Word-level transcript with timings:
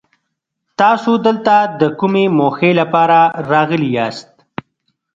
تاسو 0.81 1.11
دلته 1.25 1.55
د 1.79 1.81
کومې 1.99 2.25
موخې 2.37 2.71
لپاره 2.79 3.19
راغلي 3.51 3.89
ياست؟ 3.97 4.29